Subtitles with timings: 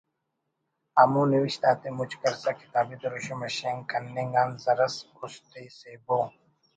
[0.99, 6.19] ہمو نوشت آتے مُچ کرسہ کتابی دروشم اٹ شینک کننگ آن زرس اُست ئے سیبو